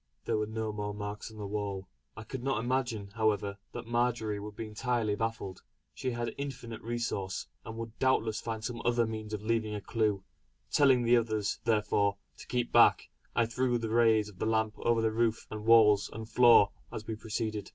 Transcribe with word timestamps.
There 0.25 0.39
were 0.39 0.47
no 0.47 0.73
more 0.73 0.95
marks 0.95 1.29
on 1.29 1.37
the 1.37 1.45
wall. 1.45 1.87
I 2.17 2.23
could 2.23 2.43
not 2.43 2.57
imagine, 2.59 3.09
however, 3.09 3.59
that 3.71 3.85
Marjory 3.85 4.39
would 4.39 4.55
be 4.55 4.65
entirely 4.65 5.13
baffled. 5.13 5.61
She 5.93 6.09
had 6.09 6.33
infinite 6.39 6.81
resource, 6.81 7.45
and 7.63 7.77
would 7.77 7.99
doubtless 7.99 8.41
find 8.41 8.63
some 8.65 8.81
other 8.83 9.05
means 9.05 9.31
of 9.31 9.43
leaving 9.43 9.75
a 9.75 9.79
clue. 9.81 10.23
Telling 10.71 11.03
the 11.03 11.17
others 11.17 11.59
therefore 11.65 12.17
to 12.39 12.47
keep 12.47 12.71
back 12.71 13.09
I 13.35 13.45
threw 13.45 13.77
the 13.77 13.89
rays 13.91 14.27
of 14.27 14.39
the 14.39 14.47
lamp 14.47 14.73
over 14.79 15.11
roof 15.11 15.45
and 15.51 15.67
walls 15.67 16.09
and 16.11 16.27
floor 16.27 16.71
as 16.91 17.05
we 17.05 17.15
proceeded. 17.15 17.69